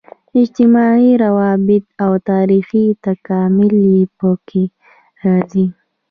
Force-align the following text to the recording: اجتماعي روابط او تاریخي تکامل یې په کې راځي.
اجتماعي 0.41 1.11
روابط 1.23 1.83
او 2.03 2.11
تاریخي 2.31 2.85
تکامل 3.05 3.71
یې 3.91 4.01
په 4.17 4.29
کې 4.47 4.63
راځي. 5.25 5.65